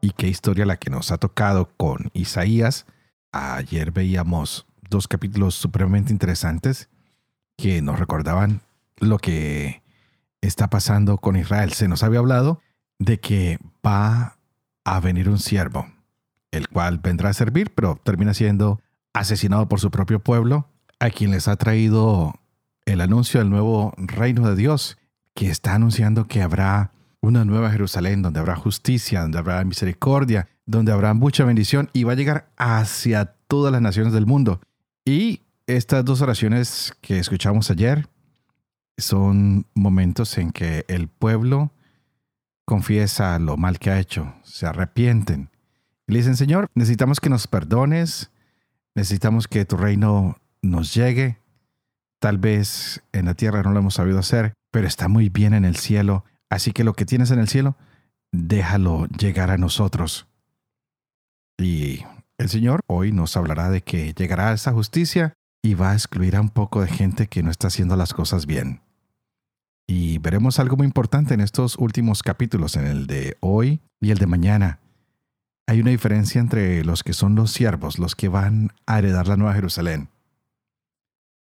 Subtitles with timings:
[0.00, 2.86] y qué historia la que nos ha tocado con Isaías.
[3.32, 6.88] Ayer veíamos dos capítulos supremamente interesantes
[7.56, 8.62] que nos recordaban
[8.98, 9.82] lo que
[10.40, 11.72] está pasando con Israel.
[11.72, 12.60] Se nos había hablado
[12.98, 14.38] de que va
[14.84, 15.86] a venir un siervo,
[16.50, 18.80] el cual vendrá a servir, pero termina siendo
[19.12, 20.68] asesinado por su propio pueblo,
[21.00, 22.34] a quien les ha traído
[22.86, 24.98] el anuncio del nuevo reino de Dios,
[25.34, 30.92] que está anunciando que habrá una nueva Jerusalén donde habrá justicia, donde habrá misericordia, donde
[30.92, 34.60] habrá mucha bendición y va a llegar hacia todas las naciones del mundo.
[35.04, 38.06] Y estas dos oraciones que escuchamos ayer
[38.96, 41.72] son momentos en que el pueblo
[42.64, 45.50] confiesa lo mal que ha hecho, se arrepienten.
[46.06, 48.30] Y le dicen, Señor, necesitamos que nos perdones,
[48.94, 51.38] necesitamos que tu reino nos llegue.
[52.18, 55.64] Tal vez en la tierra no lo hemos sabido hacer, pero está muy bien en
[55.64, 57.76] el cielo Así que lo que tienes en el cielo,
[58.32, 60.26] déjalo llegar a nosotros.
[61.58, 62.04] Y
[62.38, 66.40] el Señor hoy nos hablará de que llegará esa justicia y va a excluir a
[66.40, 68.80] un poco de gente que no está haciendo las cosas bien.
[69.86, 74.18] Y veremos algo muy importante en estos últimos capítulos, en el de hoy y el
[74.18, 74.80] de mañana.
[75.66, 79.36] Hay una diferencia entre los que son los siervos, los que van a heredar la
[79.36, 80.08] Nueva Jerusalén.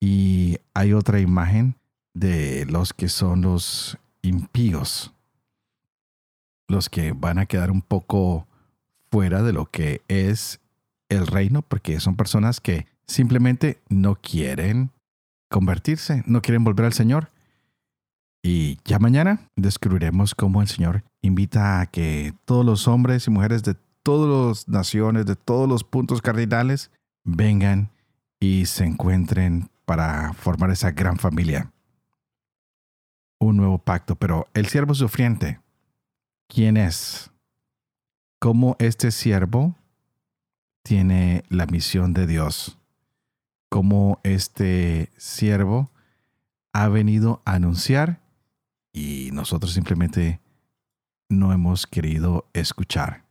[0.00, 1.76] Y hay otra imagen
[2.14, 5.14] de los que son los impíos,
[6.68, 8.46] los que van a quedar un poco
[9.10, 10.60] fuera de lo que es
[11.08, 14.90] el reino, porque son personas que simplemente no quieren
[15.48, 17.30] convertirse, no quieren volver al Señor.
[18.42, 23.62] Y ya mañana descubriremos cómo el Señor invita a que todos los hombres y mujeres
[23.62, 26.90] de todas las naciones, de todos los puntos cardinales,
[27.24, 27.90] vengan
[28.40, 31.72] y se encuentren para formar esa gran familia
[33.38, 34.16] un nuevo pacto.
[34.16, 35.60] Pero el siervo sufriente,
[36.48, 37.30] ¿quién es?
[38.38, 39.74] ¿Cómo este siervo
[40.82, 42.78] tiene la misión de Dios?
[43.68, 45.90] ¿Cómo este siervo
[46.72, 48.20] ha venido a anunciar
[48.92, 50.40] y nosotros simplemente
[51.28, 53.24] no hemos querido escuchar?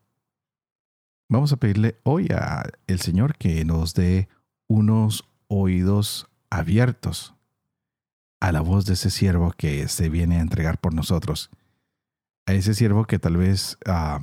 [1.29, 4.27] Vamos a pedirle hoy al Señor que nos dé
[4.67, 7.34] unos oídos abiertos
[8.45, 11.49] a la voz de ese siervo que se viene a entregar por nosotros.
[12.45, 14.21] A ese siervo que tal vez ah,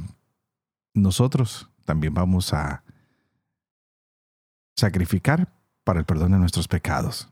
[0.95, 2.85] nosotros también vamos a
[4.77, 5.53] sacrificar
[5.83, 7.31] para el perdón de nuestros pecados.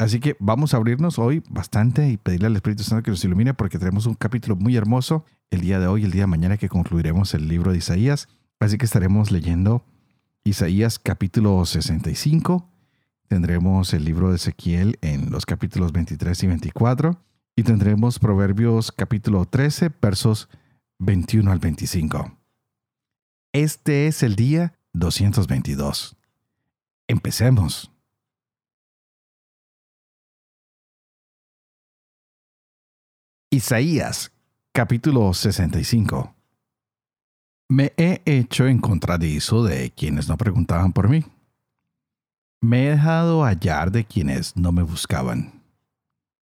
[0.00, 3.54] Así que vamos a abrirnos hoy bastante y pedirle al Espíritu Santo que nos ilumine
[3.54, 6.68] porque tenemos un capítulo muy hermoso el día de hoy, el día de mañana que
[6.68, 8.28] concluiremos el libro de Isaías.
[8.58, 9.84] Así que estaremos leyendo
[10.42, 12.68] Isaías capítulo 65
[13.28, 17.22] Tendremos el libro de Ezequiel en los capítulos 23 y 24
[17.56, 20.48] y tendremos Proverbios capítulo 13 versos
[20.98, 22.38] 21 al 25.
[23.52, 26.16] Este es el día 222.
[27.06, 27.90] Empecemos.
[33.50, 34.32] Isaías
[34.72, 36.34] capítulo 65.
[37.68, 41.26] Me he hecho encontradizo de quienes no preguntaban por mí
[42.60, 45.62] me he dejado hallar de quienes no me buscaban.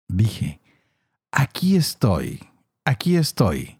[0.08, 0.60] Dije,
[1.30, 2.40] aquí estoy,
[2.84, 3.78] aquí estoy,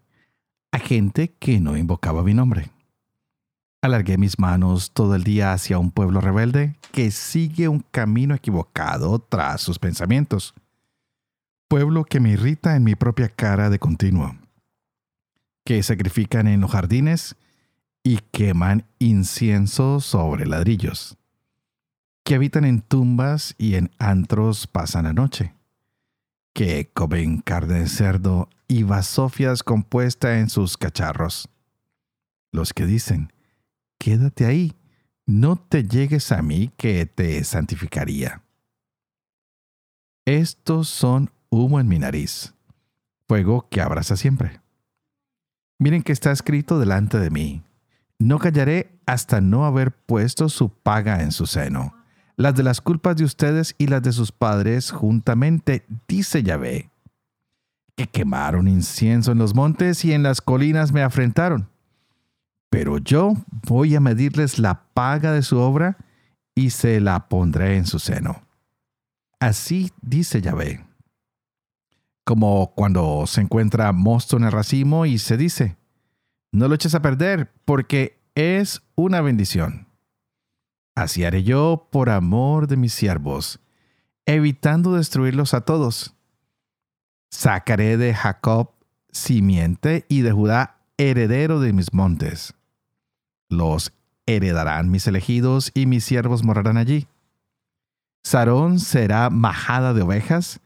[0.71, 2.71] a gente que no invocaba mi nombre.
[3.81, 9.19] Alargué mis manos todo el día hacia un pueblo rebelde que sigue un camino equivocado
[9.19, 10.55] tras sus pensamientos.
[11.67, 14.37] Pueblo que me irrita en mi propia cara de continuo.
[15.65, 17.35] Que sacrifican en los jardines
[18.03, 21.17] y queman incienso sobre ladrillos
[22.23, 25.53] que habitan en tumbas y en antros pasan la noche,
[26.53, 31.49] que comen carne de cerdo y vasofias compuesta en sus cacharros.
[32.51, 33.33] Los que dicen,
[33.99, 34.75] quédate ahí,
[35.25, 38.41] no te llegues a mí que te santificaría.
[40.25, 42.53] Estos son humo en mi nariz,
[43.27, 44.61] fuego que abraza siempre.
[45.77, 47.63] Miren que está escrito delante de mí,
[48.17, 51.93] no callaré hasta no haber puesto su paga en su seno
[52.35, 56.89] las de las culpas de ustedes y las de sus padres juntamente, dice Yahvé,
[57.95, 61.69] que quemaron incienso en los montes y en las colinas me afrentaron.
[62.69, 63.33] pero yo
[63.67, 65.95] voy a medirles la paga de su obra
[66.55, 68.41] y se la pondré en su seno.
[69.39, 70.83] Así dice Yahvé.
[72.25, 75.77] Como cuando se encuentra mosto en el racimo y se dice,
[76.51, 79.82] no lo eches a perder porque es una bendición.
[80.95, 83.59] Así haré yo por amor de mis siervos,
[84.25, 86.15] evitando destruirlos a todos.
[87.31, 88.71] Sacaré de Jacob
[89.11, 92.53] simiente y de Judá heredero de mis montes.
[93.49, 93.93] Los
[94.25, 97.07] heredarán mis elegidos y mis siervos morarán allí.
[98.23, 100.61] Sarón será majada de ovejas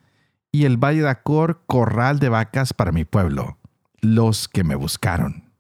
[0.52, 3.58] y el valle de Acor corral de vacas para mi pueblo,
[4.00, 5.52] los que me buscaron.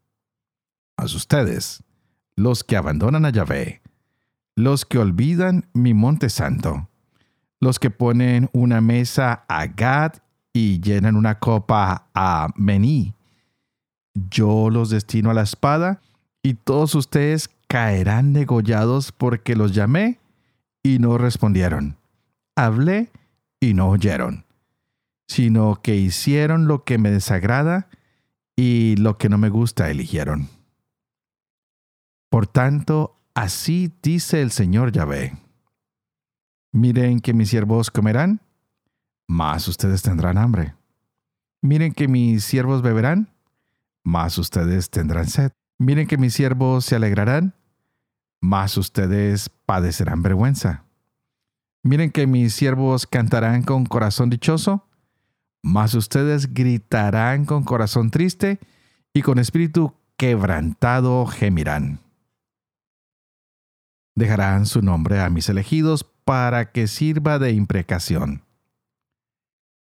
[0.98, 1.84] Mas ustedes,
[2.36, 3.82] los que abandonan a Yahvé,
[4.58, 6.90] los que olvidan mi monte santo,
[7.60, 10.14] los que ponen una mesa a Gad
[10.52, 13.14] y llenan una copa a Mení,
[14.16, 16.02] yo los destino a la espada
[16.42, 20.18] y todos ustedes caerán degollados porque los llamé
[20.82, 21.96] y no respondieron.
[22.56, 23.12] Hablé
[23.60, 24.44] y no oyeron,
[25.28, 27.90] sino que hicieron lo que me desagrada
[28.56, 30.50] y lo que no me gusta eligieron.
[32.32, 35.38] Por tanto, así dice el Señor Yahvé.
[36.74, 38.42] Miren que mis siervos comerán,
[39.28, 40.74] más ustedes tendrán hambre.
[41.62, 43.30] Miren que mis siervos beberán,
[44.04, 45.52] más ustedes tendrán sed.
[45.78, 47.54] Miren que mis siervos se alegrarán,
[48.42, 50.86] más ustedes padecerán vergüenza.
[51.84, 54.88] Miren que mis siervos cantarán con corazón dichoso,
[55.62, 58.60] más ustedes gritarán con corazón triste
[59.14, 62.07] y con espíritu quebrantado gemirán.
[64.18, 68.42] Dejarán su nombre a mis elegidos para que sirva de imprecación.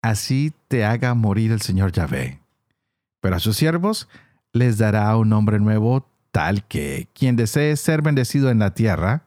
[0.03, 2.39] Así te haga morir el Señor Yahvé.
[3.19, 4.07] Pero a sus siervos
[4.53, 9.23] les dará un nombre nuevo tal que quien desee ser bendecido en la tierra,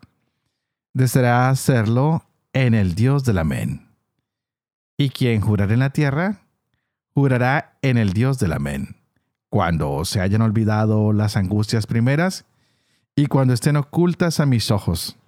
[0.94, 3.88] deseará hacerlo en el Dios del Amén.
[4.96, 6.42] Y quien jurará en la tierra,
[7.14, 8.94] jurará en el Dios del Amén,
[9.48, 12.44] cuando se hayan olvidado las angustias primeras
[13.20, 15.18] y cuando estén ocultas a mis ojos.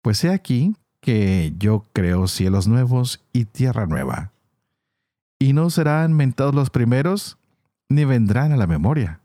[0.00, 4.30] Pues he aquí que yo creo cielos nuevos y tierra nueva.
[5.40, 7.36] Y no serán mentados los primeros,
[7.88, 9.18] ni vendrán a la memoria.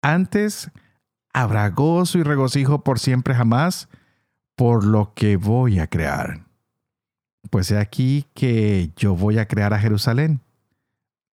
[0.00, 0.70] Antes
[1.34, 3.90] habrá gozo y regocijo por siempre jamás
[4.56, 6.46] por lo que voy a crear.
[7.50, 10.40] Pues he aquí que yo voy a crear a Jerusalén.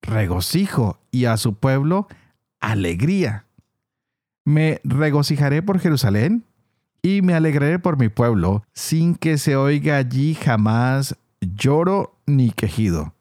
[0.01, 2.09] Regocijo y a su pueblo
[2.59, 3.45] alegría.
[4.49, 6.43] Me regocijaré por Jerusalén
[7.03, 13.13] y me alegraré por mi pueblo, sin que se oiga allí jamás lloro ni quejido.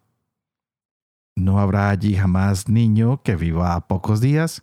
[1.37, 4.63] No habrá allí jamás niño que viva pocos días,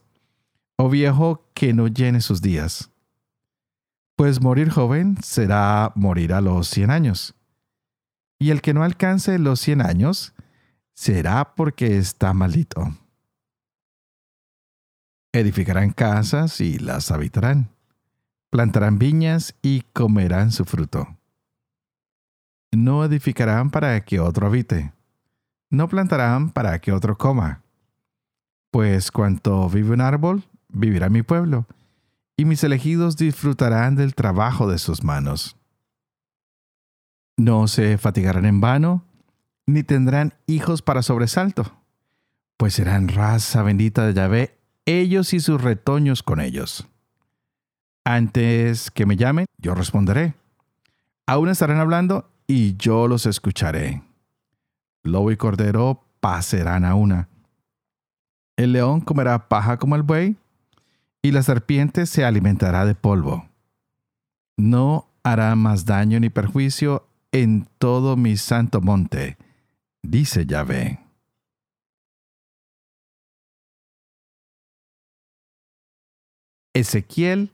[0.75, 2.89] o viejo que no llene sus días.
[4.15, 7.35] Pues morir joven será morir a los cien años.
[8.39, 10.33] Y el que no alcance los cien años
[10.95, 12.91] será porque está maldito.
[15.35, 17.75] Edificarán casas y las habitarán
[18.55, 21.17] plantarán viñas y comerán su fruto.
[22.71, 24.93] No edificarán para que otro habite,
[25.69, 27.63] no plantarán para que otro coma.
[28.71, 31.67] Pues cuanto vive un árbol, vivirá mi pueblo,
[32.37, 35.57] y mis elegidos disfrutarán del trabajo de sus manos.
[37.35, 39.03] No se fatigarán en vano,
[39.65, 41.75] ni tendrán hijos para sobresalto,
[42.55, 46.87] pues serán raza bendita de Yahvé, ellos y sus retoños con ellos.
[48.03, 50.35] Antes que me llamen, yo responderé.
[51.25, 54.03] Aún estarán hablando y yo los escucharé.
[55.03, 57.29] Lobo y cordero pasarán a una.
[58.57, 60.37] El león comerá paja como el buey
[61.21, 63.49] y la serpiente se alimentará de polvo.
[64.57, 69.37] No hará más daño ni perjuicio en todo mi santo monte,
[70.03, 71.04] dice Yahvé.
[76.75, 77.51] Ezequiel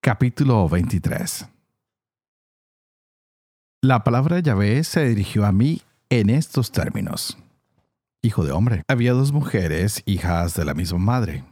[0.00, 1.48] Capítulo 23
[3.82, 7.36] La palabra de Yahvé se dirigió a mí en estos términos.
[8.22, 11.42] Hijo de hombre, había dos mujeres, hijas de la misma madre.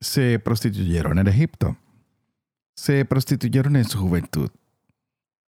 [0.00, 1.76] Se prostituyeron en Egipto.
[2.74, 4.50] Se prostituyeron en su juventud.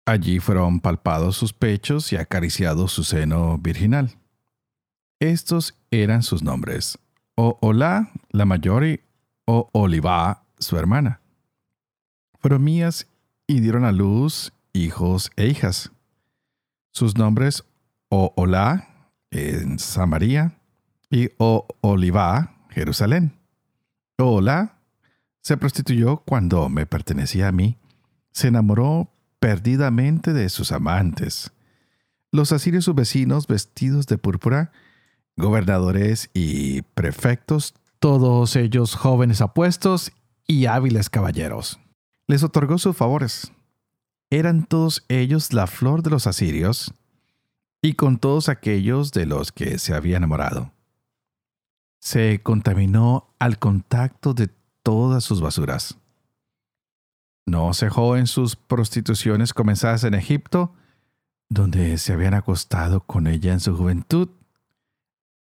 [0.05, 4.19] Allí fueron palpados sus pechos y acariciado su seno virginal.
[5.19, 6.99] Estos eran sus nombres:
[7.33, 9.01] O Olá, la mayor, y
[9.45, 11.21] O Olivá, su hermana
[12.45, 13.07] fueron mías
[13.47, 15.91] y dieron a luz hijos e hijas.
[16.91, 17.63] Sus nombres
[18.07, 18.35] O
[19.31, 20.55] en Samaria
[21.09, 23.33] y O Olivá, Jerusalén.
[24.19, 24.77] Olá
[25.41, 27.79] Se prostituyó cuando me pertenecía a mí.
[28.31, 29.09] Se enamoró
[29.39, 31.51] perdidamente de sus amantes.
[32.31, 34.71] Los asirios sus vecinos vestidos de púrpura,
[35.35, 40.11] gobernadores y prefectos, todos ellos jóvenes apuestos
[40.47, 41.79] y hábiles caballeros.
[42.27, 43.51] Les otorgó sus favores.
[44.29, 46.93] Eran todos ellos la flor de los asirios,
[47.81, 50.71] y con todos aquellos de los que se había enamorado.
[51.99, 54.49] Se contaminó al contacto de
[54.81, 55.97] todas sus basuras.
[57.45, 60.73] No cejó en sus prostituciones comenzadas en Egipto,
[61.47, 64.29] donde se habían acostado con ella en su juventud,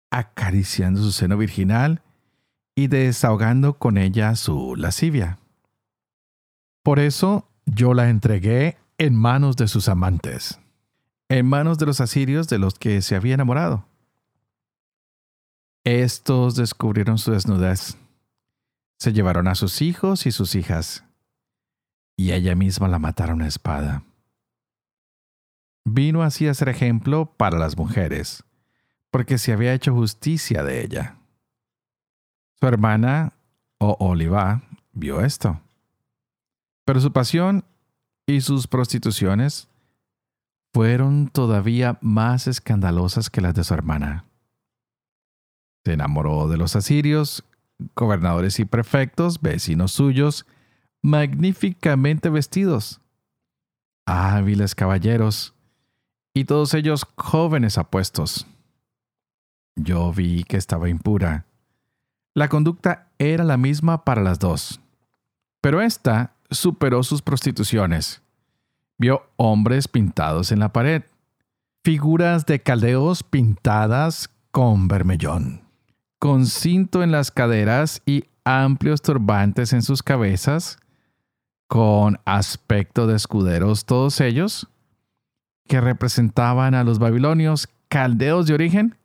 [0.09, 2.01] acariciando su seno virginal
[2.75, 5.39] y desahogando con ella su lascivia.
[6.83, 10.59] Por eso yo la entregué en manos de sus amantes,
[11.29, 13.85] en manos de los asirios de los que se había enamorado.
[15.83, 17.97] Estos descubrieron su desnudez,
[18.99, 21.03] se llevaron a sus hijos y sus hijas,
[22.15, 24.03] y ella misma la mataron a espada.
[25.83, 28.43] Vino así a ser ejemplo para las mujeres,
[29.09, 31.20] porque se había hecho justicia de ella.
[32.61, 33.33] Su hermana,
[33.79, 34.61] o Oliva,
[34.93, 35.59] vio esto.
[36.85, 37.65] Pero su pasión
[38.27, 39.67] y sus prostituciones
[40.71, 44.25] fueron todavía más escandalosas que las de su hermana.
[45.83, 47.43] Se enamoró de los asirios,
[47.95, 50.45] gobernadores y prefectos, vecinos suyos,
[51.01, 53.01] magníficamente vestidos,
[54.05, 55.55] hábiles caballeros,
[56.35, 58.45] y todos ellos jóvenes apuestos.
[59.75, 61.47] Yo vi que estaba impura.
[62.33, 64.79] La conducta era la misma para las dos,
[65.59, 68.21] pero esta superó sus prostituciones.
[68.97, 71.03] Vio hombres pintados en la pared,
[71.83, 75.63] figuras de caldeos pintadas con vermellón,
[76.19, 80.77] con cinto en las caderas y amplios turbantes en sus cabezas,
[81.67, 84.69] con aspecto de escuderos todos ellos,
[85.67, 88.97] que representaban a los babilonios caldeos de origen,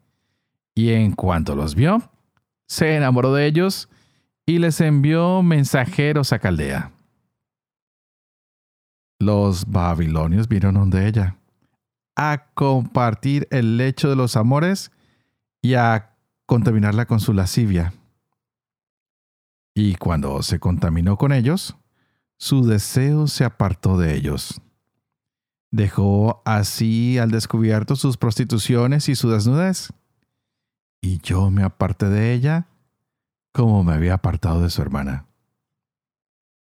[0.76, 2.08] y en cuanto los vio,
[2.66, 3.88] se enamoró de ellos
[4.44, 6.92] y les envió mensajeros a Caldea.
[9.18, 11.36] Los babilonios vinieron donde ella
[12.16, 14.90] a compartir el lecho de los amores
[15.60, 17.92] y a contaminarla con su lascivia.
[19.74, 21.76] Y cuando se contaminó con ellos,
[22.38, 24.62] su deseo se apartó de ellos.
[25.70, 29.92] Dejó así al descubierto sus prostituciones y su desnudez.
[31.06, 32.66] Y yo me aparté de ella
[33.54, 35.24] como me había apartado de su hermana.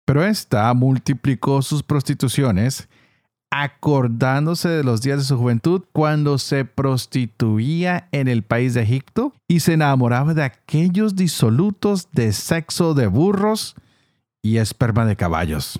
[0.07, 2.89] Pero ésta multiplicó sus prostituciones,
[3.51, 9.35] acordándose de los días de su juventud cuando se prostituía en el país de Egipto
[9.49, 13.77] y se enamoraba de aquellos disolutos de sexo de burros
[14.41, 15.79] y esperma de caballos.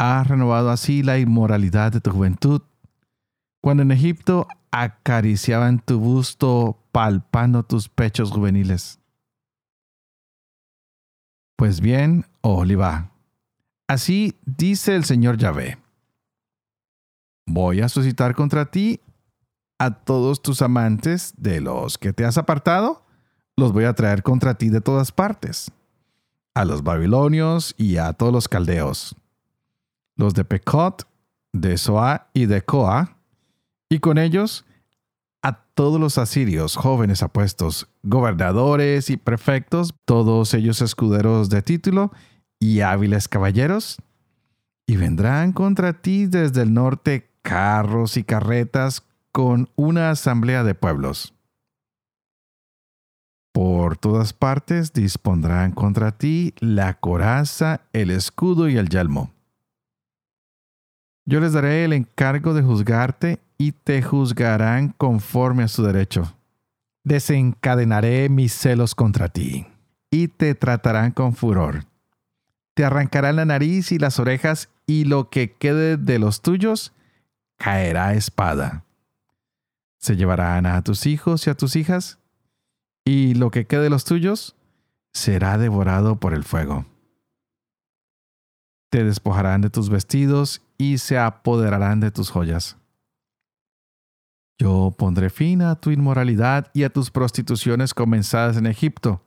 [0.00, 2.62] Has renovado así la inmoralidad de tu juventud,
[3.64, 9.00] cuando en Egipto acariciaban tu busto palpando tus pechos juveniles.
[11.56, 13.10] Pues bien, oh Oliva,
[13.88, 15.78] así dice el Señor Yahvé.
[17.46, 19.00] Voy a suscitar contra ti
[19.78, 23.06] a todos tus amantes de los que te has apartado,
[23.56, 25.72] los voy a traer contra ti de todas partes,
[26.52, 29.16] a los babilonios y a todos los caldeos,
[30.16, 31.08] los de Pecot,
[31.54, 33.14] de Soa y de Coa,
[33.88, 34.64] y con ellos
[35.42, 42.12] a todos los asirios jóvenes apuestos, gobernadores y prefectos, todos ellos escuderos de título
[42.58, 43.98] y hábiles caballeros,
[44.86, 51.34] y vendrán contra ti desde el norte carros y carretas con una asamblea de pueblos.
[53.52, 59.33] Por todas partes dispondrán contra ti la coraza, el escudo y el yelmo.
[61.26, 66.36] Yo les daré el encargo de juzgarte y te juzgarán conforme a su derecho.
[67.02, 69.66] Desencadenaré mis celos contra ti,
[70.10, 71.84] y te tratarán con furor.
[72.74, 76.92] Te arrancarán la nariz y las orejas, y lo que quede de los tuyos
[77.56, 78.84] caerá espada.
[79.98, 82.18] Se llevarán a tus hijos y a tus hijas,
[83.04, 84.56] y lo que quede de los tuyos
[85.12, 86.84] será devorado por el fuego.
[88.94, 92.76] Te despojarán de tus vestidos y se apoderarán de tus joyas
[94.58, 99.22] yo pondré fin a tu inmoralidad y a tus prostituciones comenzadas en Egipto.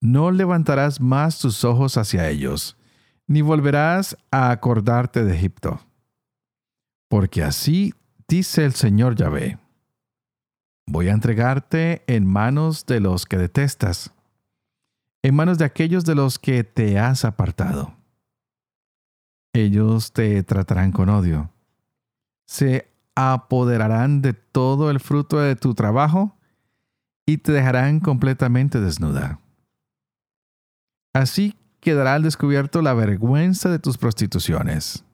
[0.00, 2.76] No levantarás más tus ojos hacia ellos,
[3.26, 5.80] ni volverás a acordarte de Egipto.
[7.08, 7.94] Porque así
[8.26, 9.58] dice el Señor Yahvé.
[10.86, 14.12] Voy a entregarte en manos de los que detestas.
[15.20, 17.97] en manos de aquellos de los que te has apartado.
[19.58, 21.50] Ellos te tratarán con odio.
[22.46, 26.36] Se apoderarán de todo el fruto de tu trabajo
[27.26, 29.40] y te dejarán completamente desnuda.
[31.12, 35.04] Así quedará al descubierto la vergüenza de tus prostituciones.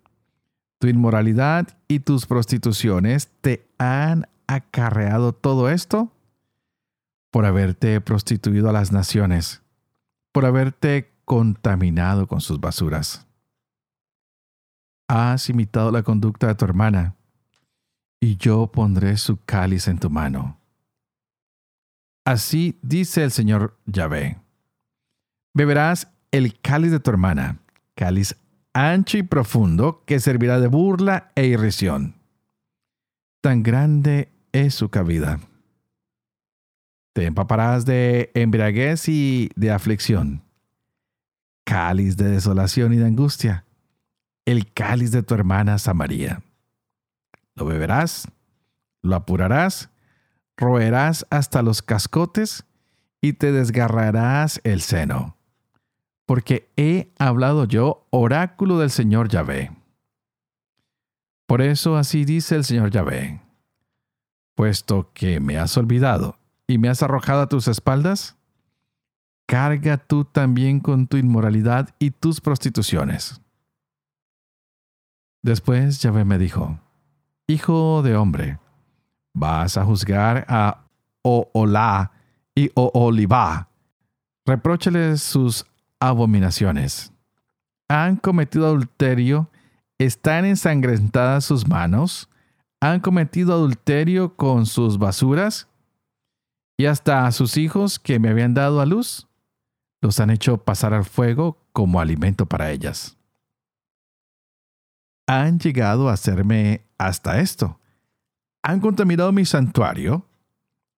[0.79, 6.13] Tu inmoralidad y tus prostituciones te han acarreado todo esto
[7.31, 9.63] por haberte prostituido a las naciones,
[10.33, 13.27] por haberte contaminado con sus basuras.
[15.17, 17.15] Has imitado la conducta de tu hermana,
[18.21, 20.59] y yo pondré su cáliz en tu mano.
[22.25, 24.41] Así dice el Señor Yahvé.
[25.55, 27.61] Beberás el cáliz de tu hermana,
[27.95, 28.35] cáliz
[28.73, 32.17] ancho y profundo que servirá de burla e irrisión.
[33.41, 35.39] Tan grande es su cabida.
[37.13, 40.43] Te empaparás de embriaguez y de aflicción,
[41.65, 43.65] cáliz de desolación y de angustia,
[44.45, 46.43] el cáliz de tu hermana Samaría.
[47.55, 48.29] Lo beberás,
[49.03, 49.91] lo apurarás,
[50.57, 52.65] roerás hasta los cascotes
[53.21, 55.37] y te desgarrarás el seno
[56.27, 59.73] porque he hablado yo, oráculo del Señor Yahvé.
[61.47, 63.41] Por eso así dice el Señor Yahvé,
[64.55, 68.37] puesto que me has olvidado y me has arrojado a tus espaldas,
[69.47, 73.43] carga tú también con tu inmoralidad y tus prostituciones.
[75.45, 76.79] Después Yahvé me dijo,
[77.47, 78.59] Hijo de hombre,
[79.35, 80.87] vas a juzgar a
[81.23, 82.13] Oolá
[82.55, 83.69] y Oolibá.
[84.47, 85.67] Repróchales sus
[86.01, 87.13] abominaciones.
[87.91, 89.51] Han cometido adulterio,
[89.99, 92.31] están ensangrentadas sus manos,
[92.81, 95.69] han cometido adulterio con sus basuras,
[96.79, 99.29] y hasta a sus hijos que me habían dado a luz,
[100.01, 103.19] los han hecho pasar al fuego como alimento para ellas.
[105.27, 107.81] Han llegado a hacerme hasta esto.
[108.63, 110.27] Han contaminado mi santuario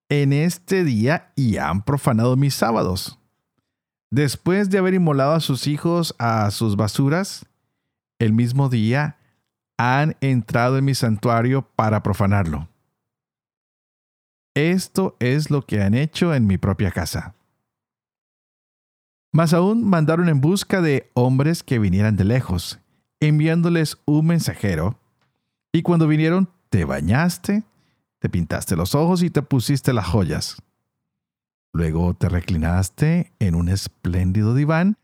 [0.09, 3.19] en este día y han profanado mis sábados.
[4.09, 7.45] Después de haber inmolado a sus hijos a sus basuras,
[8.19, 9.17] el mismo día
[9.77, 12.69] han entrado en mi santuario para profanarlo.
[14.55, 17.35] Esto es lo que han hecho en mi propia casa.
[19.31, 22.79] Más aún mandaron en busca de hombres que vinieran de lejos,
[23.19, 24.99] enviándoles un mensajero,
[25.71, 27.63] y cuando vinieron te bañaste,
[28.19, 30.57] te pintaste los ojos y te pusiste las joyas.
[31.73, 34.97] Luego te reclinaste en un espléndido diván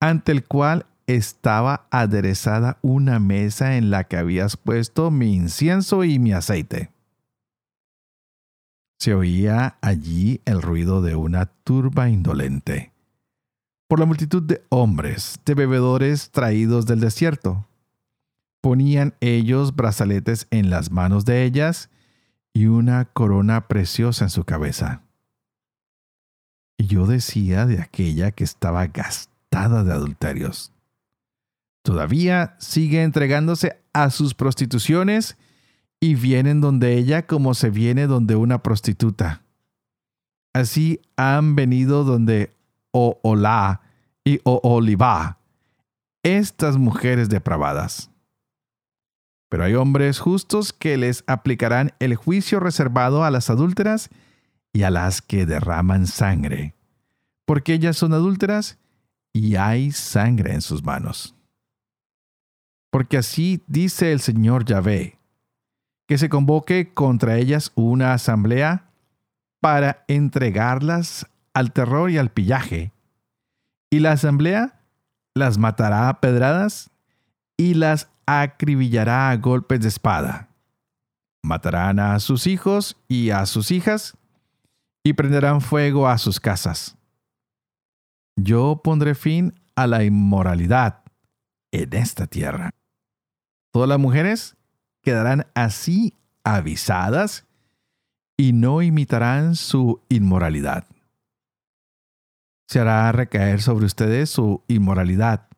[0.00, 6.18] ante el cual estaba aderezada una mesa en la que habías puesto mi incienso y
[6.18, 6.90] mi aceite.
[8.98, 12.92] Se oía allí el ruido de una turba indolente,
[13.88, 17.66] por la multitud de hombres, de bebedores traídos del desierto.
[18.60, 21.88] Ponían ellos brazaletes en las manos de ellas
[22.52, 25.02] y una corona preciosa en su cabeza.
[26.76, 30.70] Y yo decía de aquella que estaba gastada de adulterios.
[31.82, 35.38] Todavía sigue entregándose a sus prostituciones
[35.98, 39.42] y vienen donde ella como se viene donde una prostituta.
[40.52, 42.57] Así han venido donde
[43.22, 43.82] Oolá
[44.24, 45.38] y Oolibá,
[46.22, 48.10] estas mujeres depravadas.
[49.48, 54.10] Pero hay hombres justos que les aplicarán el juicio reservado a las adúlteras
[54.72, 56.74] y a las que derraman sangre,
[57.46, 58.78] porque ellas son adúlteras
[59.32, 61.34] y hay sangre en sus manos.
[62.90, 65.18] Porque así dice el Señor Yahvé,
[66.06, 68.90] que se convoque contra ellas una asamblea
[69.60, 71.26] para entregarlas
[71.58, 72.92] al terror y al pillaje,
[73.90, 74.80] y la asamblea
[75.34, 76.90] las matará a pedradas
[77.56, 80.50] y las acribillará a golpes de espada.
[81.42, 84.16] Matarán a sus hijos y a sus hijas,
[85.04, 86.96] y prenderán fuego a sus casas.
[88.36, 91.02] Yo pondré fin a la inmoralidad
[91.72, 92.70] en esta tierra.
[93.72, 94.56] Todas las mujeres
[95.02, 97.46] quedarán así avisadas
[98.36, 100.86] y no imitarán su inmoralidad.
[102.68, 105.48] Se hará recaer sobre ustedes su inmoralidad.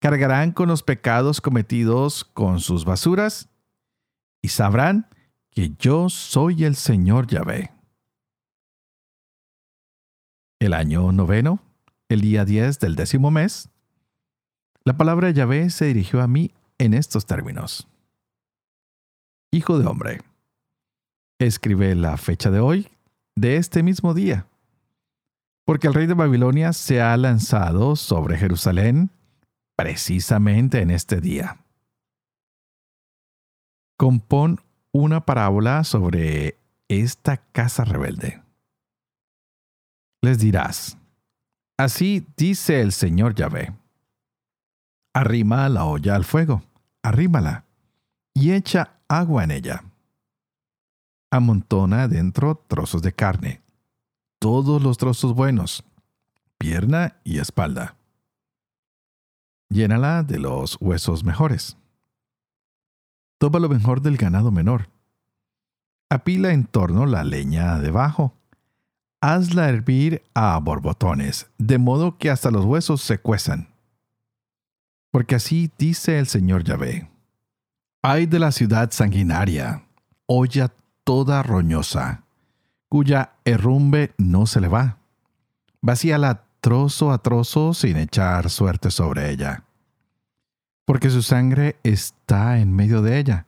[0.00, 3.48] Cargarán con los pecados cometidos con sus basuras
[4.40, 5.06] y sabrán
[5.50, 7.70] que yo soy el Señor Yahvé
[10.66, 11.60] el año noveno,
[12.08, 13.68] el día 10 del décimo mes,
[14.84, 17.88] la palabra Yahvé se dirigió a mí en estos términos.
[19.50, 20.20] Hijo de hombre,
[21.38, 22.88] escribe la fecha de hoy,
[23.34, 24.46] de este mismo día.
[25.64, 29.10] Porque el rey de Babilonia se ha lanzado sobre Jerusalén
[29.76, 31.58] precisamente en este día.
[33.96, 34.60] Compón
[34.92, 38.42] una parábola sobre esta casa rebelde.
[40.20, 40.98] Les dirás,
[41.78, 43.72] así dice el Señor Yahvé,
[45.14, 46.62] arrima la olla al fuego,
[47.02, 47.64] arrímala,
[48.34, 49.84] y echa agua en ella.
[51.30, 53.61] Amontona dentro trozos de carne,
[54.42, 55.84] todos los trozos buenos,
[56.58, 57.94] pierna y espalda.
[59.68, 61.76] Llénala de los huesos mejores.
[63.38, 64.88] Toma lo mejor del ganado menor.
[66.10, 68.34] Apila en torno la leña debajo.
[69.20, 73.68] Hazla hervir a borbotones, de modo que hasta los huesos se cuezan.
[75.12, 77.08] Porque así dice el Señor Yahvé.
[78.02, 79.84] Ay de la ciudad sanguinaria,
[80.26, 80.74] olla
[81.04, 82.24] toda roñosa,
[82.92, 84.98] cuya herrumbe no se le va.
[85.80, 89.64] Vacíala trozo a trozo sin echar suerte sobre ella.
[90.84, 93.46] Porque su sangre está en medio de ella.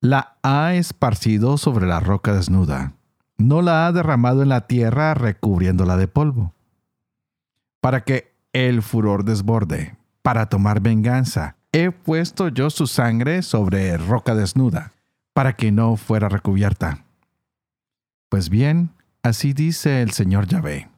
[0.00, 2.92] La ha esparcido sobre la roca desnuda.
[3.36, 6.54] No la ha derramado en la tierra recubriéndola de polvo.
[7.80, 14.36] Para que el furor desborde, para tomar venganza, he puesto yo su sangre sobre roca
[14.36, 14.92] desnuda,
[15.32, 17.07] para que no fuera recubierta.
[18.28, 18.90] Pues bien,
[19.22, 20.88] así dice el Señor Yahvé.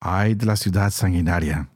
[0.00, 1.68] Ay de la ciudad sanguinaria.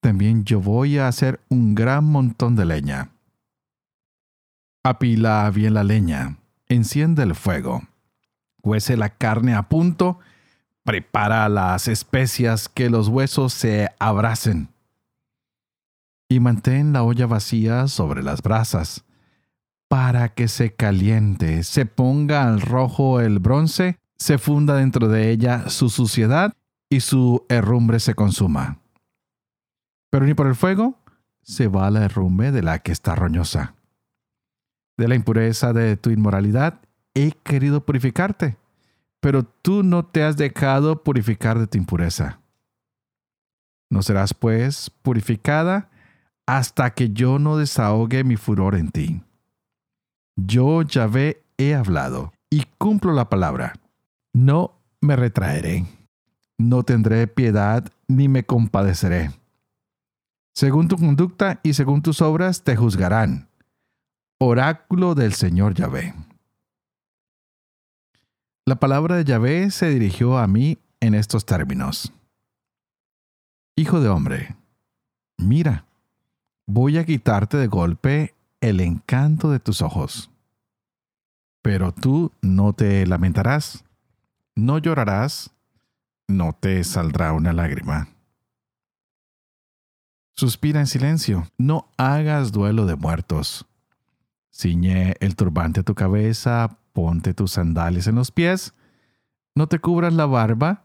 [0.00, 3.10] También yo voy a hacer un gran montón de leña.
[4.82, 7.82] Apila bien la leña, enciende el fuego,
[8.62, 10.18] cuece la carne a punto,
[10.84, 14.68] prepara las especias que los huesos se abracen.
[16.28, 19.05] Y mantén la olla vacía sobre las brasas
[19.88, 25.68] para que se caliente, se ponga al rojo el bronce, se funda dentro de ella
[25.68, 26.52] su suciedad
[26.88, 28.80] y su herrumbre se consuma.
[30.10, 30.98] Pero ni por el fuego
[31.42, 33.74] se va la herrumbre de la que está roñosa.
[34.96, 36.80] De la impureza de tu inmoralidad
[37.14, 38.56] he querido purificarte,
[39.20, 42.40] pero tú no te has dejado purificar de tu impureza.
[43.90, 45.90] No serás, pues, purificada
[46.46, 49.22] hasta que yo no desahogue mi furor en ti.
[50.36, 53.74] Yo, Yahvé, he hablado y cumplo la palabra.
[54.34, 55.86] No me retraeré.
[56.58, 59.30] No tendré piedad ni me compadeceré.
[60.54, 63.48] Según tu conducta y según tus obras te juzgarán.
[64.38, 66.14] Oráculo del Señor Yahvé.
[68.66, 72.12] La palabra de Yahvé se dirigió a mí en estos términos.
[73.76, 74.56] Hijo de hombre,
[75.38, 75.86] mira,
[76.66, 80.30] voy a quitarte de golpe el encanto de tus ojos.
[81.62, 83.84] Pero tú no te lamentarás,
[84.54, 85.50] no llorarás,
[86.28, 88.08] no te saldrá una lágrima.
[90.34, 93.66] Suspira en silencio, no hagas duelo de muertos.
[94.50, 98.74] Ciñe el turbante a tu cabeza, ponte tus sandalias en los pies,
[99.54, 100.82] no te cubras la barba,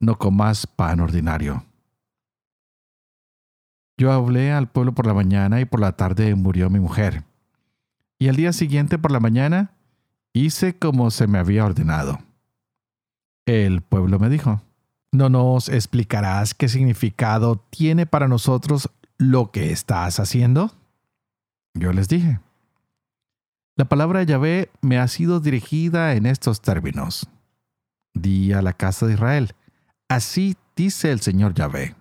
[0.00, 1.64] no comas pan ordinario.
[3.96, 7.24] Yo hablé al pueblo por la mañana y por la tarde murió mi mujer.
[8.18, 9.72] Y al día siguiente por la mañana
[10.32, 12.18] hice como se me había ordenado.
[13.46, 14.62] El pueblo me dijo,
[15.12, 20.72] ¿no nos explicarás qué significado tiene para nosotros lo que estás haciendo?
[21.74, 22.40] Yo les dije,
[23.76, 27.28] la palabra de Yahvé me ha sido dirigida en estos términos.
[28.12, 29.54] Di a la casa de Israel,
[30.08, 31.94] así dice el Señor Yahvé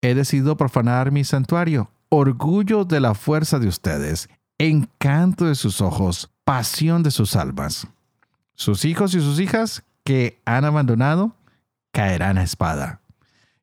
[0.00, 6.30] he decidido profanar mi santuario, orgullo de la fuerza de ustedes, encanto de sus ojos,
[6.44, 7.86] pasión de sus almas.
[8.54, 11.36] Sus hijos y sus hijas que han abandonado
[11.92, 13.00] caerán a espada.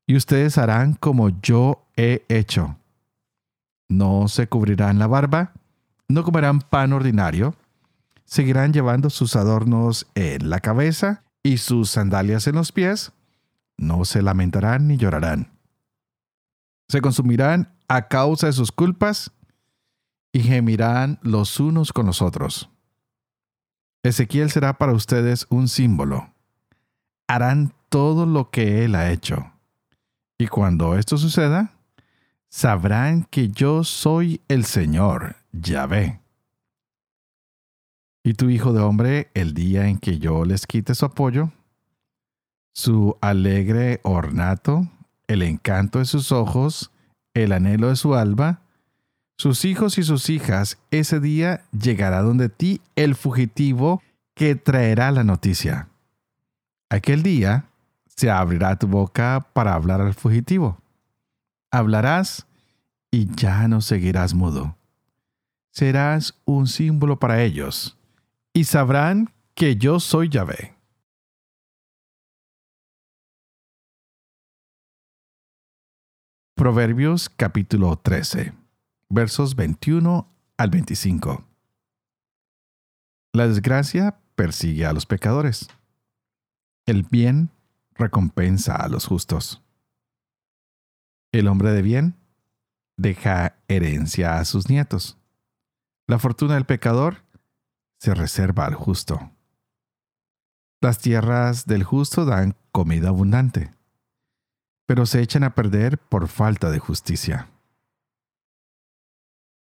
[0.07, 2.77] Y ustedes harán como yo he hecho.
[3.89, 5.53] No se cubrirán la barba,
[6.07, 7.55] no comerán pan ordinario,
[8.25, 13.11] seguirán llevando sus adornos en la cabeza y sus sandalias en los pies,
[13.77, 15.54] no se lamentarán ni llorarán
[16.87, 19.31] se consumirán a causa de sus culpas
[20.31, 22.69] y gemirán los unos con los otros.
[24.03, 26.31] Ezequiel será para ustedes un símbolo.
[27.27, 29.51] Harán todo lo que él ha hecho.
[30.37, 31.71] Y cuando esto suceda,
[32.49, 36.21] sabrán que yo soy el Señor, Yahvé.
[38.23, 41.51] Y tu hijo de hombre, el día en que yo les quite su apoyo,
[42.73, 44.87] su alegre ornato,
[45.27, 46.91] el encanto de sus ojos,
[47.33, 48.61] el anhelo de su alba,
[49.37, 54.01] sus hijos y sus hijas, ese día llegará donde ti el fugitivo
[54.33, 55.89] que traerá la noticia.
[56.89, 57.65] Aquel día
[58.07, 60.77] se abrirá tu boca para hablar al fugitivo.
[61.71, 62.45] Hablarás
[63.11, 64.77] y ya no seguirás mudo.
[65.71, 67.97] Serás un símbolo para ellos
[68.53, 70.74] y sabrán que yo soy Yahvé.
[76.57, 78.53] Proverbios capítulo 13,
[79.09, 81.45] versos 21 al 25.
[83.33, 85.67] La desgracia persigue a los pecadores.
[86.85, 87.49] El bien
[87.93, 89.61] recompensa a los justos.
[91.33, 92.15] El hombre de bien
[92.95, 95.17] deja herencia a sus nietos.
[96.07, 97.25] La fortuna del pecador
[97.99, 99.29] se reserva al justo.
[100.79, 103.71] Las tierras del justo dan comida abundante,
[104.85, 107.49] pero se echan a perder por falta de justicia.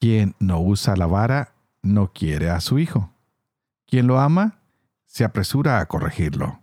[0.00, 3.12] Quien no usa la vara no quiere a su hijo.
[3.86, 4.60] Quien lo ama
[5.06, 6.60] se apresura a corregirlo.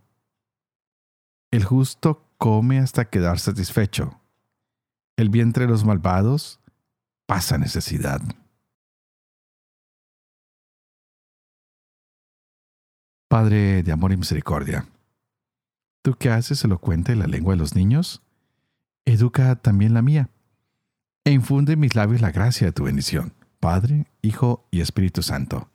[1.52, 4.22] El justo come hasta quedar satisfecho.
[5.18, 6.60] El vientre de los malvados
[7.26, 8.22] pasa necesidad.
[13.28, 14.88] Padre de amor y misericordia,
[16.02, 18.22] tú que haces elocuente la lengua de los niños,
[19.06, 20.30] educa también la mía,
[21.24, 25.70] e infunde en mis labios la gracia de tu bendición, Padre, Hijo y Espíritu Santo.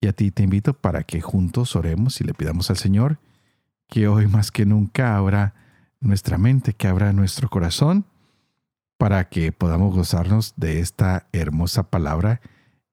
[0.00, 3.18] Y a ti te invito para que juntos oremos y le pidamos al Señor
[3.88, 5.54] que hoy más que nunca abra
[6.00, 8.06] nuestra mente, que abra nuestro corazón,
[8.96, 12.40] para que podamos gozarnos de esta hermosa palabra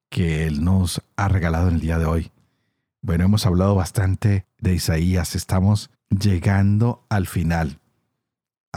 [0.09, 2.31] que Él nos ha regalado en el día de hoy.
[3.01, 7.79] Bueno, hemos hablado bastante de Isaías, estamos llegando al final.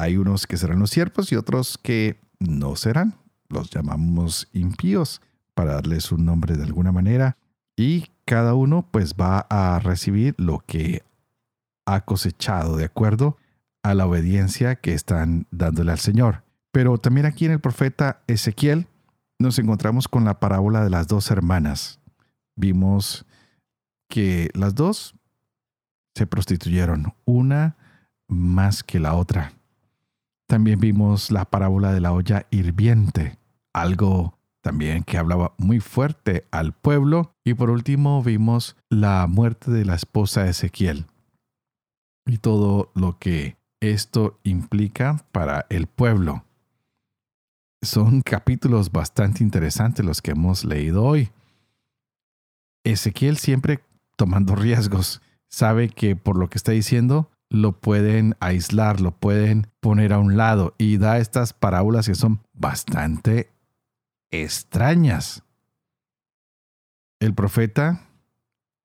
[0.01, 3.17] Hay unos que serán los siervos y otros que no serán.
[3.51, 5.21] Los llamamos impíos
[5.53, 7.37] para darles un nombre de alguna manera.
[7.77, 11.03] Y cada uno pues va a recibir lo que
[11.85, 13.37] ha cosechado de acuerdo
[13.83, 16.45] a la obediencia que están dándole al Señor.
[16.73, 18.87] Pero también aquí en el profeta Ezequiel
[19.39, 22.01] nos encontramos con la parábola de las dos hermanas.
[22.57, 23.27] Vimos
[24.09, 25.15] que las dos
[26.15, 27.77] se prostituyeron, una
[28.29, 29.53] más que la otra.
[30.51, 33.39] También vimos la parábola de la olla hirviente,
[33.73, 37.37] algo también que hablaba muy fuerte al pueblo.
[37.45, 41.07] Y por último vimos la muerte de la esposa de Ezequiel,
[42.27, 46.45] y todo lo que esto implica para el pueblo.
[47.81, 51.31] Son capítulos bastante interesantes los que hemos leído hoy.
[52.83, 53.85] Ezequiel siempre
[54.17, 60.13] tomando riesgos, sabe que por lo que está diciendo lo pueden aislar, lo pueden poner
[60.13, 63.51] a un lado y da estas parábolas que son bastante
[64.31, 65.43] extrañas.
[67.21, 68.07] El profeta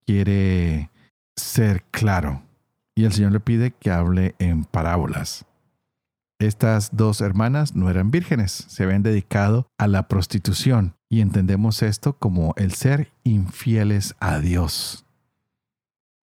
[0.04, 0.90] quiere
[1.36, 2.42] ser claro
[2.94, 5.46] y el Señor le pide que hable en parábolas.
[6.38, 12.18] Estas dos hermanas no eran vírgenes, se habían dedicado a la prostitución y entendemos esto
[12.18, 15.05] como el ser infieles a Dios.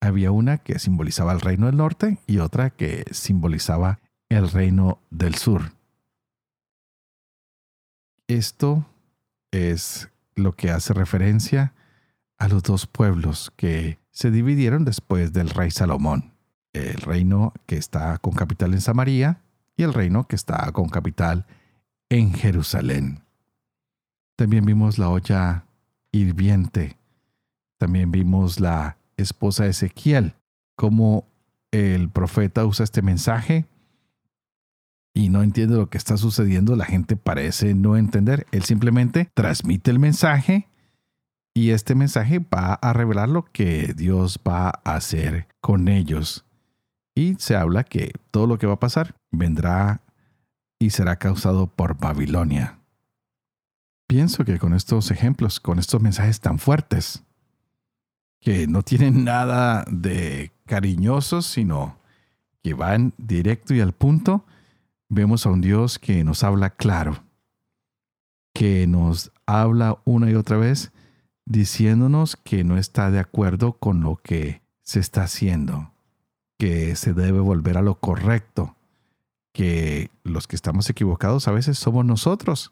[0.04, 5.34] Había una que simbolizaba el reino del norte y otra que simbolizaba el reino del
[5.34, 5.72] sur.
[8.28, 8.86] Esto
[9.50, 11.72] es lo que hace referencia
[12.36, 16.34] a los dos pueblos que se dividieron después del rey Salomón
[16.74, 19.40] el reino que está con capital en Samaria
[19.76, 21.46] y el reino que está con capital
[22.10, 23.22] en Jerusalén.
[24.36, 25.64] También vimos la olla
[26.12, 26.98] hirviente.
[27.78, 30.34] También vimos la esposa de Ezequiel,
[30.76, 31.26] cómo
[31.70, 33.66] el profeta usa este mensaje
[35.14, 36.76] y no entiende lo que está sucediendo.
[36.76, 38.46] La gente parece no entender.
[38.50, 40.68] Él simplemente transmite el mensaje
[41.54, 46.44] y este mensaje va a revelar lo que Dios va a hacer con ellos
[47.14, 50.00] y se habla que todo lo que va a pasar vendrá
[50.80, 52.80] y será causado por Babilonia.
[54.08, 57.22] Pienso que con estos ejemplos, con estos mensajes tan fuertes,
[58.44, 61.96] que no tienen nada de cariñosos, sino
[62.62, 64.44] que van directo y al punto,
[65.08, 67.24] vemos a un Dios que nos habla claro,
[68.54, 70.92] que nos habla una y otra vez
[71.46, 75.92] diciéndonos que no está de acuerdo con lo que se está haciendo,
[76.58, 78.76] que se debe volver a lo correcto,
[79.54, 82.70] que los que estamos equivocados a veces somos nosotros.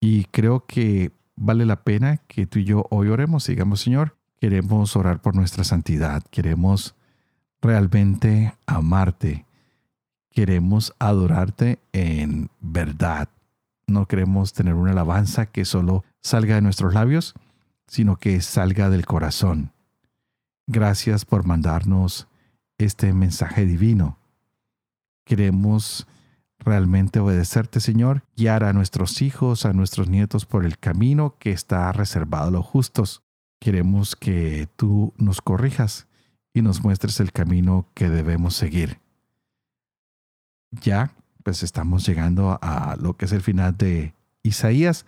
[0.00, 4.96] Y creo que vale la pena que tú y yo hoy oremos, digamos, Señor, queremos
[4.96, 6.94] orar por nuestra santidad, queremos
[7.60, 9.46] realmente amarte,
[10.30, 13.28] queremos adorarte en verdad.
[13.86, 17.34] No queremos tener una alabanza que solo salga de nuestros labios,
[17.86, 19.72] sino que salga del corazón.
[20.66, 22.28] Gracias por mandarnos
[22.76, 24.18] este mensaje divino.
[25.24, 26.06] Queremos
[26.58, 31.90] realmente obedecerte, Señor, guiar a nuestros hijos, a nuestros nietos por el camino que está
[31.92, 33.22] reservado a los justos.
[33.58, 36.06] Queremos que tú nos corrijas
[36.54, 39.00] y nos muestres el camino que debemos seguir.
[40.70, 45.06] Ya, pues estamos llegando a lo que es el final de Isaías.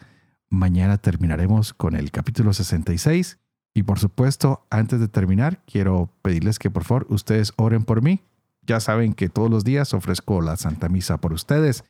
[0.48, 3.38] Mañana terminaremos con el capítulo 66.
[3.74, 8.22] Y por supuesto, antes de terminar, quiero pedirles que por favor ustedes oren por mí.
[8.62, 11.84] Ya saben que todos los días ofrezco la Santa Misa por ustedes.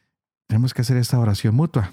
[0.46, 1.92] Tenemos que hacer esta oración mutua.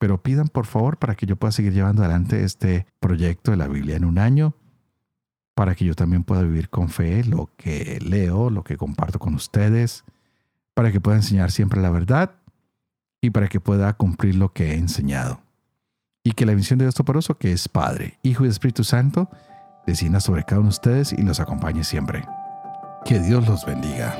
[0.00, 3.68] Pero pidan por favor para que yo pueda seguir llevando adelante este proyecto de la
[3.68, 4.54] Biblia en un año,
[5.54, 9.34] para que yo también pueda vivir con fe lo que leo, lo que comparto con
[9.34, 10.04] ustedes,
[10.74, 12.32] para que pueda enseñar siempre la verdad
[13.20, 15.42] y para que pueda cumplir lo que he enseñado
[16.24, 19.28] y que la bendición de Dios Toporoso, que es Padre, Hijo y Espíritu Santo,
[19.86, 22.24] descienda sobre cada uno de ustedes y los acompañe siempre.
[23.04, 24.16] Que Dios los bendiga.